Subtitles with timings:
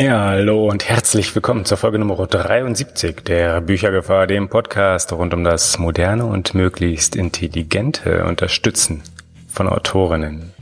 [0.00, 5.44] Ja, hallo und herzlich willkommen zur Folge Nummer 73 der Büchergefahr, dem Podcast rund um
[5.44, 9.02] das moderne und möglichst intelligente Unterstützen
[9.46, 10.54] von Autorinnen.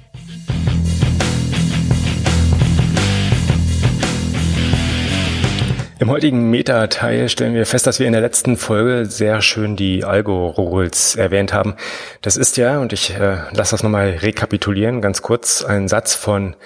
[6.00, 10.02] Im heutigen Meta-Teil stellen wir fest, dass wir in der letzten Folge sehr schön die
[10.02, 11.76] Algo-Rules erwähnt haben.
[12.22, 16.56] Das ist ja, und ich äh, lasse das nochmal rekapitulieren, ganz kurz, ein Satz von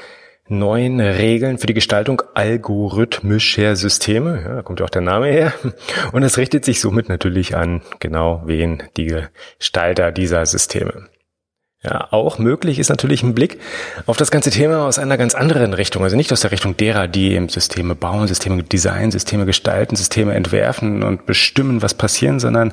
[0.58, 4.42] neuen Regeln für die Gestaltung algorithmischer Systeme.
[4.42, 5.52] Ja, da kommt ja auch der Name her.
[6.12, 9.14] Und es richtet sich somit natürlich an genau wen die
[9.58, 11.08] Gestalter dieser Systeme.
[11.84, 13.58] Ja, auch möglich ist natürlich ein Blick
[14.06, 16.04] auf das ganze Thema aus einer ganz anderen Richtung.
[16.04, 20.34] Also nicht aus der Richtung derer, die eben Systeme bauen, Systeme designen, Systeme gestalten, Systeme
[20.34, 22.72] entwerfen und bestimmen, was passieren, sondern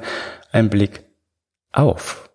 [0.52, 1.02] ein Blick
[1.72, 2.29] auf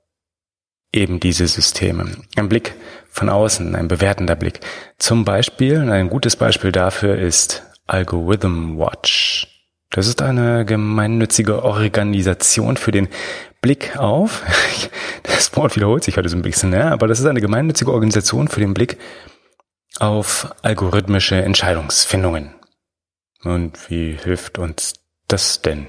[0.94, 2.16] eben diese Systeme.
[2.36, 2.74] Ein Blick
[3.10, 4.60] von außen, ein bewertender Blick.
[4.98, 9.48] Zum Beispiel, ein gutes Beispiel dafür ist Algorithm Watch.
[9.90, 13.08] Das ist eine gemeinnützige Organisation für den
[13.60, 14.42] Blick auf,
[15.22, 18.48] das Wort wiederholt sich heute so ein bisschen, ja, aber das ist eine gemeinnützige Organisation
[18.48, 18.98] für den Blick
[19.98, 22.54] auf algorithmische Entscheidungsfindungen.
[23.42, 24.94] Und wie hilft uns
[25.28, 25.86] das denn?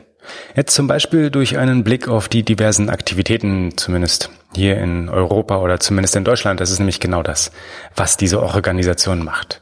[0.56, 5.80] Jetzt zum Beispiel durch einen Blick auf die diversen Aktivitäten, zumindest hier in Europa oder
[5.80, 6.60] zumindest in Deutschland.
[6.60, 7.52] Das ist nämlich genau das,
[7.96, 9.62] was diese Organisation macht.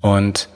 [0.00, 0.48] Und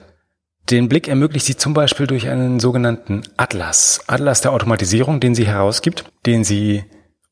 [0.69, 4.01] den Blick ermöglicht sie zum Beispiel durch einen sogenannten Atlas.
[4.07, 6.83] Atlas der Automatisierung, den sie herausgibt, den sie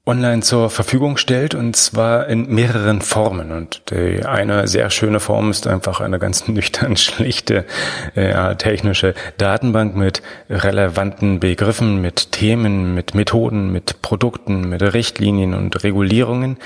[0.06, 3.52] online zur Verfügung stellt und zwar in mehreren Formen.
[3.52, 7.66] Und die eine sehr schöne Form ist einfach eine ganz nüchtern schlichte
[8.14, 15.84] äh, technische Datenbank mit relevanten Begriffen, mit Themen, mit Methoden, mit Produkten, mit Richtlinien und
[15.84, 16.58] Regulierungen.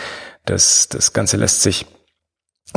[0.45, 1.85] Das, das Ganze lässt sich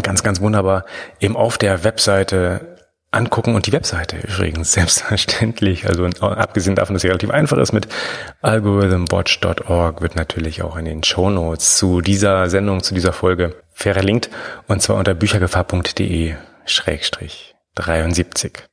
[0.02, 0.84] ganz, ganz wunderbar
[1.20, 2.71] eben auf der Webseite
[3.12, 5.86] angucken und die Webseite übrigens selbstverständlich.
[5.86, 7.86] Also abgesehen davon, dass sie relativ einfach ist mit
[8.40, 14.30] algorithmwatch.org wird natürlich auch in den Show Notes zu dieser Sendung, zu dieser Folge verlinkt
[14.66, 16.34] und zwar unter büchergefahr.de
[16.64, 18.71] schrägstrich 73.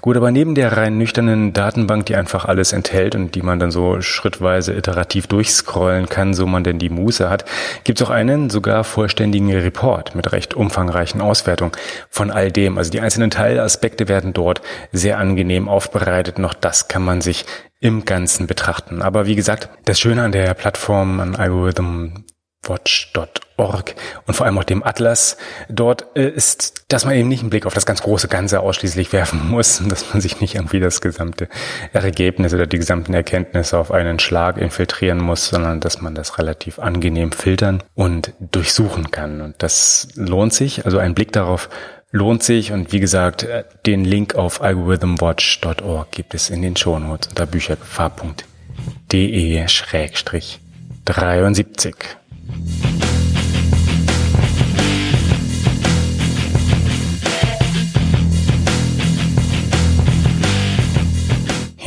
[0.00, 3.70] Gut, aber neben der rein nüchternen Datenbank, die einfach alles enthält und die man dann
[3.70, 7.44] so schrittweise iterativ durchscrollen kann, so man denn die Muße hat,
[7.84, 11.72] gibt es auch einen sogar vollständigen Report mit recht umfangreichen Auswertungen
[12.10, 12.78] von all dem.
[12.78, 14.62] Also die einzelnen Teilaspekte werden dort
[14.92, 16.38] sehr angenehm aufbereitet.
[16.38, 17.44] Noch das kann man sich
[17.80, 19.02] im Ganzen betrachten.
[19.02, 22.24] Aber wie gesagt, das Schöne an der Plattform, an Algorithm
[22.68, 23.94] watch.org
[24.26, 25.36] und vor allem auch dem Atlas
[25.68, 29.12] dort äh, ist, dass man eben nicht einen Blick auf das ganz große Ganze ausschließlich
[29.12, 31.48] werfen muss, dass man sich nicht irgendwie das gesamte
[31.92, 36.78] Ergebnis oder die gesamten Erkenntnisse auf einen Schlag infiltrieren muss, sondern dass man das relativ
[36.78, 39.40] angenehm filtern und durchsuchen kann.
[39.40, 41.68] Und das lohnt sich, also ein Blick darauf
[42.10, 47.28] lohnt sich und wie gesagt, äh, den Link auf algorithmwatch.org gibt es in den Shownotes
[47.28, 50.60] unter büchergefahr.de schrägstrich
[51.04, 52.17] 73.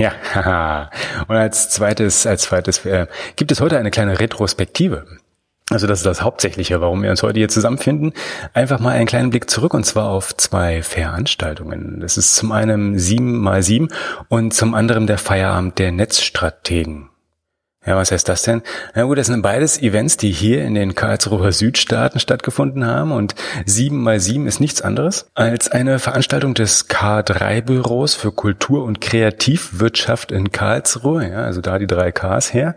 [0.02, 0.90] Ja, haha.
[1.28, 3.06] und als zweites, als zweites äh,
[3.36, 5.06] gibt es heute eine kleine Retrospektive.
[5.70, 8.14] Also das ist das Hauptsächliche, warum wir uns heute hier zusammenfinden.
[8.54, 12.00] Einfach mal einen kleinen Blick zurück und zwar auf zwei Veranstaltungen.
[12.00, 13.90] Das ist zum einen 7 mal 7
[14.28, 17.11] und zum anderen der Feierabend der Netzstrategen.
[17.84, 18.62] Ja, was heißt das denn?
[18.94, 23.34] Na gut, das sind beides Events, die hier in den Karlsruher Südstaaten stattgefunden haben und
[23.66, 30.32] 7 mal 7 ist nichts anderes als eine Veranstaltung des K3-Büros für Kultur- und Kreativwirtschaft
[30.32, 32.76] in Karlsruhe, ja, also da die drei Ks her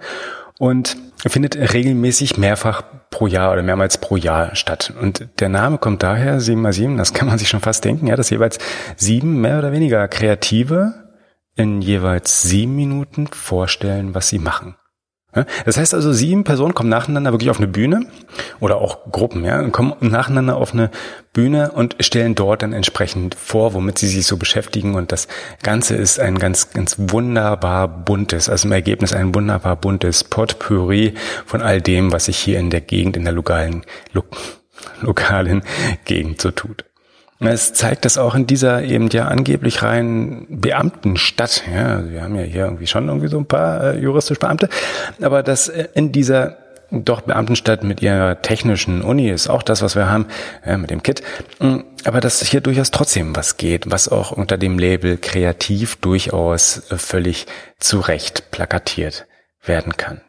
[0.58, 4.94] und findet regelmäßig mehrfach pro Jahr oder mehrmals pro Jahr statt.
[4.98, 8.06] Und der Name kommt daher, 7 mal 7, das kann man sich schon fast denken,
[8.06, 8.58] ja, dass jeweils
[8.96, 10.94] sieben mehr oder weniger Kreative
[11.56, 14.76] in jeweils sieben Minuten vorstellen, was sie machen.
[15.64, 18.06] Das heißt also, sieben Personen kommen nacheinander wirklich auf eine Bühne
[18.60, 20.90] oder auch Gruppen, ja, kommen nacheinander auf eine
[21.32, 24.94] Bühne und stellen dort dann entsprechend vor, womit sie sich so beschäftigen.
[24.94, 25.28] Und das
[25.62, 31.14] Ganze ist ein ganz, ganz wunderbar buntes, also im Ergebnis ein wunderbar buntes Potpourri
[31.46, 34.22] von all dem, was sich hier in der Gegend, in der lokalen, lo
[35.00, 35.62] lokalen
[36.04, 36.84] Gegend so tut.
[37.46, 41.64] Es zeigt das auch in dieser eben ja angeblich rein Beamtenstadt.
[41.72, 44.68] Ja, also wir haben ja hier irgendwie schon irgendwie so ein paar äh, juristisch Beamte,
[45.20, 46.58] aber das äh, in dieser
[46.90, 50.26] doch Beamtenstadt mit ihrer technischen Uni ist auch das, was wir haben
[50.64, 51.22] ja, mit dem Kit.
[51.58, 56.82] Mm, aber dass hier durchaus trotzdem was geht, was auch unter dem Label kreativ durchaus
[56.90, 57.46] völlig
[57.80, 59.26] zurecht plakatiert
[59.64, 60.20] werden kann.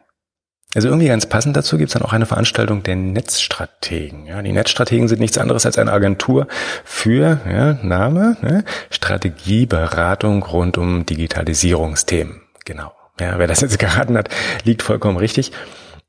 [0.74, 4.26] Also irgendwie ganz passend dazu gibt es dann auch eine Veranstaltung der Netzstrategen.
[4.26, 6.48] Ja, die Netzstrategen sind nichts anderes als eine Agentur
[6.84, 12.42] für ja, Name, ne, Strategieberatung rund um Digitalisierungsthemen.
[12.64, 12.92] Genau.
[13.18, 14.28] Ja, wer das jetzt geraten hat,
[14.64, 15.52] liegt vollkommen richtig.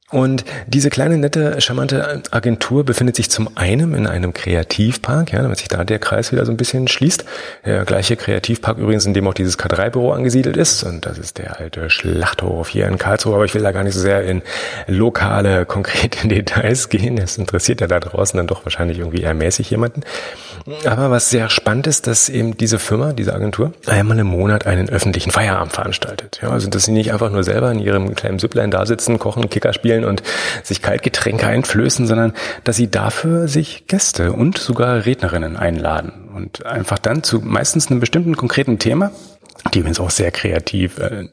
[0.09, 5.57] Und diese kleine, nette, charmante Agentur befindet sich zum einen in einem Kreativpark, ja, damit
[5.57, 7.25] sich da der Kreis wieder so ein bisschen schließt.
[7.65, 10.83] Der gleiche Kreativpark übrigens, in dem auch dieses K3-Büro angesiedelt ist.
[10.83, 13.35] Und das ist der alte Schlachthof hier in Karlsruhe.
[13.35, 14.43] Aber ich will da gar nicht so sehr in
[14.87, 17.17] lokale, konkrete Details gehen.
[17.17, 20.03] Das interessiert ja da draußen dann doch wahrscheinlich irgendwie eher mäßig jemanden.
[20.85, 24.89] Aber was sehr spannend ist, dass eben diese Firma, diese Agentur, einmal im Monat einen
[24.89, 26.39] öffentlichen Feierabend veranstaltet.
[26.41, 29.49] Ja, also dass sie nicht einfach nur selber in ihrem kleinen Süpplein da sitzen, kochen,
[29.49, 30.23] Kicker spielen, spielen und
[30.63, 32.33] sich Kaltgetränke einflößen, sondern
[32.63, 37.99] dass sie dafür sich Gäste und sogar Rednerinnen einladen und einfach dann zu meistens einem
[37.99, 39.11] bestimmten konkreten Thema,
[39.73, 41.29] die übrigens auch sehr kreativ äh,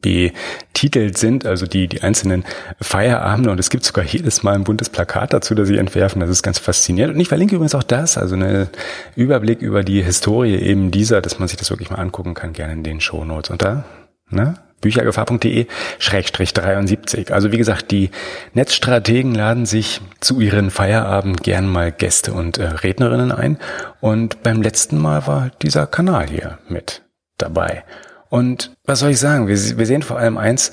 [0.00, 2.44] betitelt sind, also die, die einzelnen
[2.80, 6.20] Feierabende und es gibt sogar jedes Mal ein buntes Plakat dazu, das sie entwerfen.
[6.20, 7.14] Das ist ganz faszinierend.
[7.14, 8.68] Und ich verlinke übrigens auch das, also einen
[9.16, 12.72] Überblick über die Historie eben dieser, dass man sich das wirklich mal angucken kann, gerne
[12.72, 13.50] in den Show Notes.
[13.50, 13.84] Und da,
[14.30, 14.54] ne?
[14.80, 15.66] büchergefahr.de
[15.98, 17.32] Schrägstrich 73.
[17.32, 18.10] Also wie gesagt, die
[18.54, 23.58] Netzstrategen laden sich zu ihren Feierabend gern mal Gäste und äh, Rednerinnen ein.
[24.00, 27.02] Und beim letzten Mal war dieser Kanal hier mit
[27.38, 27.84] dabei.
[28.28, 29.46] Und was soll ich sagen?
[29.48, 30.72] Wir, wir sehen vor allem eins,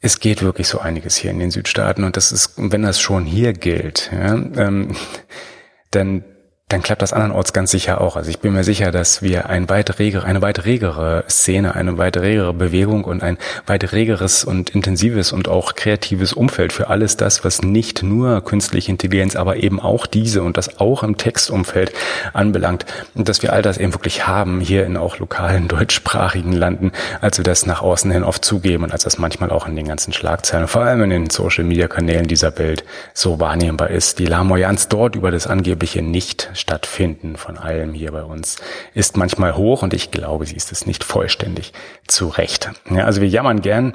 [0.00, 3.24] es geht wirklich so einiges hier in den Südstaaten und das ist, wenn das schon
[3.24, 4.94] hier gilt, ja, ähm,
[5.92, 6.24] dann
[6.68, 8.16] dann klappt das andernorts ganz sicher auch.
[8.16, 11.98] Also ich bin mir sicher, dass wir ein weit regere, eine weit regere Szene, eine
[11.98, 17.18] weit regere Bewegung und ein weit regeres und intensives und auch kreatives Umfeld für alles
[17.18, 21.92] das, was nicht nur künstliche Intelligenz, aber eben auch diese und das auch im Textumfeld
[22.32, 22.86] anbelangt.
[23.14, 27.36] Und dass wir all das eben wirklich haben hier in auch lokalen deutschsprachigen Landen, als
[27.36, 30.14] wir das nach außen hin oft zugeben und als das manchmal auch in den ganzen
[30.14, 34.18] Schlagzeilen, vor allem in den Social Media Kanälen dieser Welt so wahrnehmbar ist.
[34.18, 38.56] Die Lamoyanz dort über das angebliche nicht Stattfinden von allem hier bei uns
[38.94, 41.72] ist manchmal hoch und ich glaube, sie ist es nicht vollständig
[42.06, 42.70] zu Recht.
[42.90, 43.94] Ja, also wir jammern gern,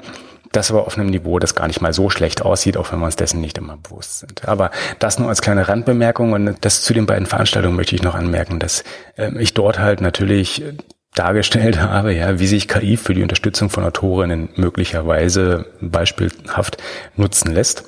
[0.52, 3.06] das aber auf einem Niveau, das gar nicht mal so schlecht aussieht, auch wenn wir
[3.06, 4.48] uns dessen nicht immer bewusst sind.
[4.48, 8.14] Aber das nur als kleine Randbemerkung und das zu den beiden Veranstaltungen möchte ich noch
[8.14, 8.82] anmerken, dass
[9.16, 10.62] äh, ich dort halt natürlich
[11.14, 16.78] dargestellt habe, ja, wie sich KI für die Unterstützung von Autorinnen möglicherweise beispielhaft
[17.16, 17.84] nutzen lässt.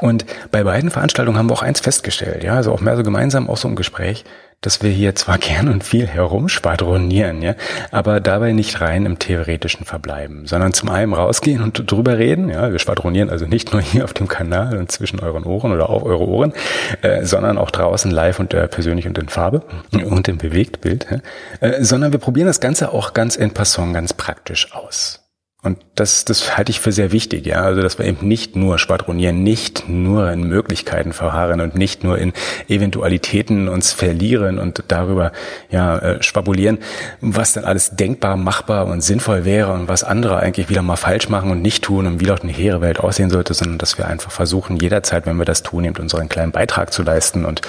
[0.00, 3.48] Und bei beiden Veranstaltungen haben wir auch eins festgestellt, ja, also auch mehr so gemeinsam
[3.48, 4.24] auch so im Gespräch,
[4.62, 7.54] dass wir hier zwar gern und viel herumschwadronieren, ja,
[7.90, 12.72] aber dabei nicht rein im Theoretischen verbleiben, sondern zum einen rausgehen und drüber reden, ja,
[12.72, 16.04] wir schwadronieren also nicht nur hier auf dem Kanal und zwischen euren Ohren oder auf
[16.04, 16.54] eure Ohren,
[17.02, 19.62] äh, sondern auch draußen live und äh, persönlich und in Farbe
[19.92, 24.14] und im Bewegtbild, ja, äh, sondern wir probieren das Ganze auch ganz en passant, ganz
[24.14, 25.21] praktisch aus.
[25.64, 27.62] Und das, das halte ich für sehr wichtig, ja.
[27.62, 32.18] Also, dass wir eben nicht nur schwadronieren, nicht nur in Möglichkeiten verharren und nicht nur
[32.18, 32.32] in
[32.66, 35.30] Eventualitäten uns verlieren und darüber,
[35.70, 36.78] ja, äh, schwabulieren,
[37.20, 41.28] was dann alles denkbar, machbar und sinnvoll wäre und was andere eigentlich wieder mal falsch
[41.28, 44.08] machen und nicht tun und wie doch eine hehre Welt aussehen sollte, sondern dass wir
[44.08, 47.62] einfach versuchen, jederzeit, wenn wir das tun, eben unseren kleinen Beitrag zu leisten und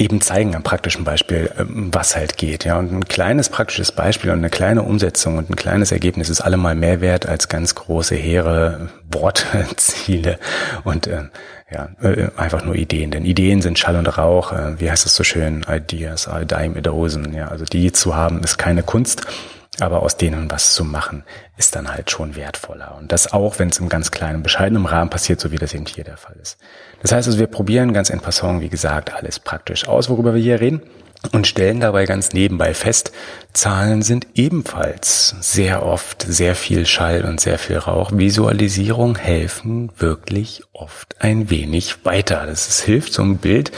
[0.00, 2.64] eben zeigen am praktischen Beispiel, ähm, was halt geht.
[2.64, 6.40] Ja, und ein kleines praktisches Beispiel und eine kleine Umsetzung und ein kleines Ergebnis ist
[6.40, 10.38] allemal mehr wert als ganz große, hehre Wortziele
[10.84, 11.24] und äh,
[11.70, 13.10] ja, äh, einfach nur Ideen.
[13.10, 14.52] Denn Ideen sind Schall und Rauch.
[14.52, 15.64] Äh, wie heißt es so schön?
[15.68, 17.32] Ideas are dime a dozen.
[17.32, 19.22] Ja, also die zu haben ist keine Kunst.
[19.78, 21.24] Aber aus denen was zu machen,
[21.56, 22.96] ist dann halt schon wertvoller.
[22.98, 25.86] Und das auch, wenn es im ganz kleinen, bescheidenen Rahmen passiert, so wie das eben
[25.86, 26.58] hier der Fall ist.
[27.02, 30.42] Das heißt also, wir probieren ganz en passant, wie gesagt, alles praktisch aus, worüber wir
[30.42, 30.82] hier reden
[31.32, 33.12] und stellen dabei ganz nebenbei fest,
[33.52, 38.12] Zahlen sind ebenfalls sehr oft sehr viel Schall und sehr viel Rauch.
[38.14, 42.46] Visualisierung helfen wirklich oft ein wenig weiter.
[42.46, 43.72] Das ist, hilft so ein Bild,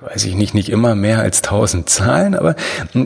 [0.00, 2.56] weiß ich nicht, nicht immer mehr als tausend Zahlen, aber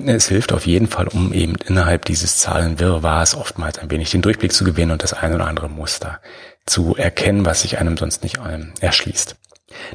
[0.06, 4.52] es hilft auf jeden Fall, um eben innerhalb dieses Zahlenwirrwarrs oftmals ein wenig den Durchblick
[4.52, 6.20] zu gewinnen und das ein oder andere Muster
[6.66, 8.38] zu erkennen, was sich einem sonst nicht
[8.80, 9.36] erschließt.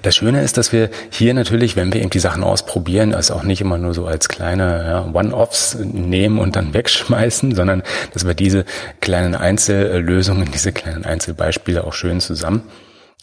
[0.01, 3.43] Das Schöne ist, dass wir hier natürlich, wenn wir eben die Sachen ausprobieren, also auch
[3.43, 8.33] nicht immer nur so als kleine ja, One-Offs nehmen und dann wegschmeißen, sondern dass wir
[8.33, 8.65] diese
[9.01, 12.63] kleinen Einzellösungen, diese kleinen Einzelbeispiele auch schön zusammen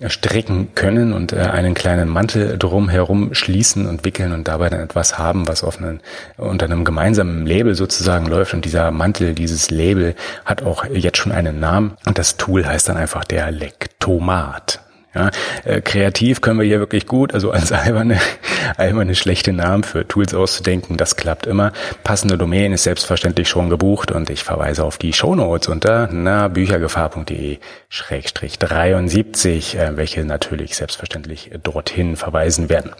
[0.08, 4.80] stricken können und äh, einen kleinen Mantel drum herum schließen und wickeln und dabei dann
[4.80, 6.00] etwas haben, was auf einen,
[6.36, 8.54] unter einem gemeinsamen Label sozusagen läuft.
[8.54, 12.88] Und dieser Mantel, dieses Label hat auch jetzt schon einen Namen und das Tool heißt
[12.88, 14.83] dann einfach der Lektomat.
[15.14, 15.30] Ja,
[15.64, 18.18] äh, kreativ können wir hier wirklich gut, also als alberne,
[18.76, 21.72] alberne schlechte Namen für Tools auszudenken, das klappt immer.
[22.02, 27.58] Passende Domain ist selbstverständlich schon gebucht und ich verweise auf die Shownotes unter na, büchergefahr.de
[27.88, 32.90] schrägstrich 73, äh, welche natürlich selbstverständlich dorthin verweisen werden.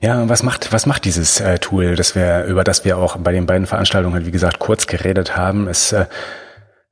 [0.00, 3.32] Ja, was macht, was macht dieses äh, Tool, das wir, über das wir auch bei
[3.32, 5.68] den beiden Veranstaltungen, wie gesagt, kurz geredet haben?
[5.68, 6.06] Es äh,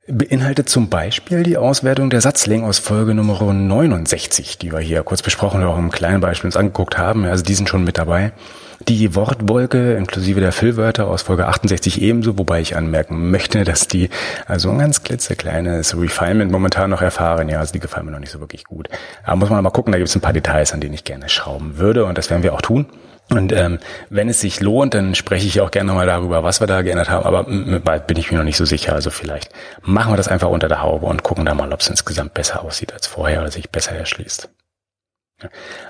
[0.07, 5.21] beinhaltet zum Beispiel die Auswertung der Satzlänge aus Folge Nummer 69, die wir hier kurz
[5.21, 7.25] besprochen und auch im kleinen Beispiel uns angeguckt haben.
[7.25, 8.31] Also die sind schon mit dabei.
[8.87, 14.09] Die Wortwolke inklusive der Füllwörter aus Folge 68 ebenso, wobei ich anmerken möchte, dass die
[14.45, 17.49] also ein ganz klitzekleines Refinement momentan noch erfahren.
[17.49, 18.87] Ja, also die gefallen mir noch nicht so wirklich gut.
[19.23, 21.27] Aber muss man mal gucken, da gibt es ein paar Details, an denen ich gerne
[21.27, 22.85] schrauben würde und das werden wir auch tun.
[23.29, 23.79] Und ähm,
[24.09, 27.09] wenn es sich lohnt, dann spreche ich auch gerne nochmal darüber, was wir da geändert
[27.09, 27.25] haben.
[27.25, 27.45] Aber
[27.79, 28.93] bald bin ich mir noch nicht so sicher.
[28.93, 31.89] Also vielleicht machen wir das einfach unter der Haube und gucken da mal, ob es
[31.89, 34.49] insgesamt besser aussieht als vorher oder sich besser erschließt.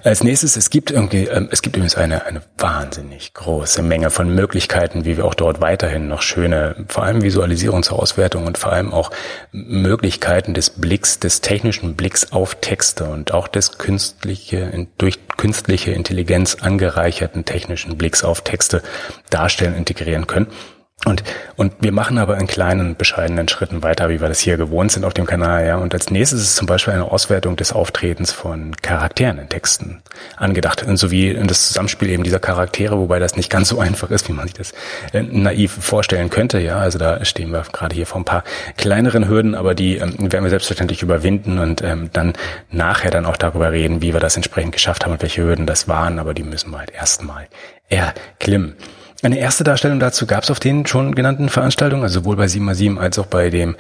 [0.04, 4.36] Als nächstes, es gibt irgendwie, ähm, es gibt übrigens eine, eine wahnsinnig große Menge von
[4.36, 9.10] Möglichkeiten, wie wir auch dort weiterhin noch schöne, vor allem Visualisierungsauswertung und vor allem auch
[9.54, 16.56] Möglichkeiten des Blicks, des technischen Blicks auf Texte und auch des künstliche, durch künstliche Intelligenz
[16.56, 18.84] angereicherten technischen Blicks auf Texte
[19.30, 20.48] darstellen, integrieren können.
[21.06, 21.24] Und,
[21.56, 25.06] und wir machen aber in kleinen, bescheidenen Schritten weiter, wie wir das hier gewohnt sind
[25.06, 25.78] auf dem Kanal, ja.
[25.78, 30.02] Und als nächstes ist zum Beispiel eine Auswertung des Auftretens von Charakteren in Texten
[30.38, 30.84] angedacht.
[30.84, 34.28] Und sowie in das Zusammenspiel eben dieser Charaktere, wobei das nicht ganz so einfach ist,
[34.28, 34.74] wie man sich das
[35.14, 36.80] äh, naiv vorstellen könnte, ja.
[36.80, 38.44] Also da stehen wir gerade hier vor ein paar
[38.76, 42.34] kleineren Hürden, aber die ähm, werden wir selbstverständlich überwinden und ähm, dann
[42.72, 45.88] nachher dann auch darüber reden, wie wir das entsprechend geschafft haben und welche Hürden das
[45.88, 47.48] waren, aber die müssen wir halt erstmal
[47.88, 48.76] erklimmen.
[49.24, 52.98] Eine erste Darstellung dazu gab es auf den schon genannten Veranstaltungen, also sowohl bei 7x7
[52.98, 53.76] als auch bei dem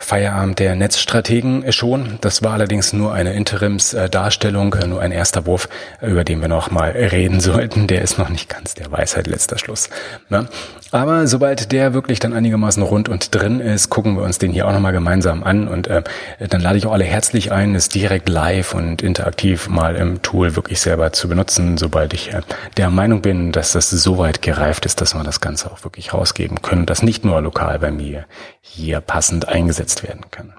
[0.00, 2.18] Feierabend der Netzstrategen schon.
[2.20, 5.68] Das war allerdings nur eine Interimsdarstellung, nur ein erster Wurf,
[6.00, 7.88] über den wir noch mal reden sollten.
[7.88, 9.90] Der ist noch nicht ganz der Weisheit letzter Schluss.
[10.28, 10.48] Ne?
[10.92, 14.66] Aber sobald der wirklich dann einigermaßen rund und drin ist, gucken wir uns den hier
[14.68, 16.02] auch nochmal gemeinsam an und äh,
[16.48, 20.56] dann lade ich auch alle herzlich ein, es direkt live und interaktiv mal im Tool
[20.56, 22.40] wirklich selber zu benutzen, sobald ich äh,
[22.78, 26.62] der Meinung bin, dass das soweit gereift ist, dass wir das Ganze auch wirklich rausgeben
[26.62, 28.24] können, das nicht nur lokal bei mir
[28.60, 30.54] hier passend eingesetzt werden kann.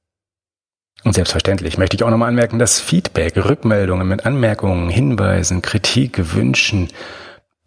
[1.03, 6.89] Und selbstverständlich möchte ich auch nochmal anmerken, dass Feedback, Rückmeldungen mit Anmerkungen, Hinweisen, Kritik, Wünschen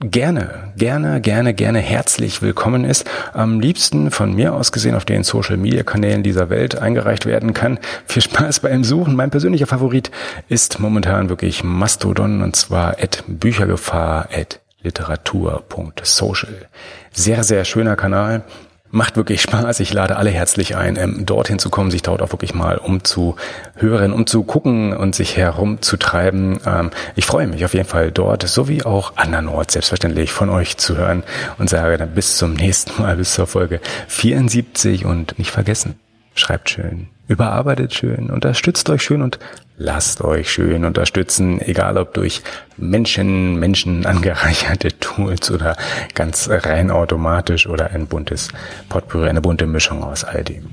[0.00, 3.11] gerne, gerne, gerne, gerne herzlich willkommen ist.
[3.33, 7.55] Am liebsten von mir aus gesehen auf den Social Media Kanälen dieser Welt eingereicht werden
[7.55, 7.81] kann.
[8.07, 9.17] Viel Spaß beim Suchen.
[9.17, 10.12] Mein persönlicher Favorit
[10.49, 16.69] ist momentan wirklich Mastodon und zwar at Büchergefahr at literatur.social.
[17.12, 18.45] Sehr, sehr schöner Kanal
[18.94, 19.80] macht wirklich Spaß.
[19.80, 24.12] Ich lade alle herzlich ein, ähm, dorthin zu kommen, sich dort auch wirklich mal umzuhören,
[24.12, 26.60] um zu gucken und sich herumzutreiben.
[26.64, 30.96] Ähm, ich freue mich auf jeden Fall dort, sowie auch andernorts selbstverständlich von euch zu
[30.96, 31.24] hören
[31.58, 35.96] und sage dann bis zum nächsten Mal, bis zur Folge 74 und nicht vergessen,
[36.34, 39.38] schreibt schön, überarbeitet schön, unterstützt euch schön und
[39.76, 42.43] lasst euch schön unterstützen, egal ob durch
[42.76, 45.76] Menschen, Menschen angereicherte Tools oder
[46.14, 48.49] ganz rein automatisch oder ein buntes
[48.88, 50.71] Potpourri, eine bunte Mischung aus all dem.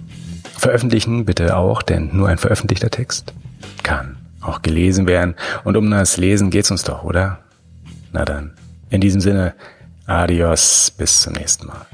[0.57, 3.33] Veröffentlichen bitte auch, denn nur ein veröffentlichter Text
[3.83, 5.35] kann auch gelesen werden.
[5.63, 7.39] Und um das Lesen geht's uns doch, oder?
[8.11, 8.53] Na dann,
[8.89, 9.53] in diesem Sinne,
[10.05, 11.85] adios, bis zum nächsten Mal.